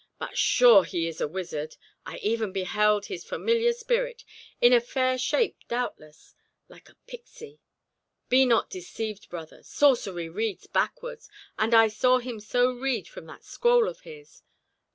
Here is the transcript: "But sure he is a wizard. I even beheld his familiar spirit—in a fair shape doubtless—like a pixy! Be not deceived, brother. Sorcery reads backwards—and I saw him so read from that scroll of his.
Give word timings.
"But 0.17 0.35
sure 0.35 0.83
he 0.83 1.07
is 1.07 1.21
a 1.21 1.27
wizard. 1.27 1.75
I 2.07 2.17
even 2.23 2.51
beheld 2.51 3.05
his 3.05 3.23
familiar 3.23 3.71
spirit—in 3.71 4.73
a 4.73 4.81
fair 4.81 5.15
shape 5.19 5.57
doubtless—like 5.67 6.89
a 6.89 6.95
pixy! 7.07 7.59
Be 8.27 8.43
not 8.43 8.71
deceived, 8.71 9.29
brother. 9.29 9.61
Sorcery 9.61 10.27
reads 10.27 10.65
backwards—and 10.65 11.75
I 11.75 11.87
saw 11.87 12.17
him 12.17 12.39
so 12.39 12.71
read 12.71 13.07
from 13.07 13.27
that 13.27 13.43
scroll 13.45 13.87
of 13.87 13.99
his. 13.99 14.41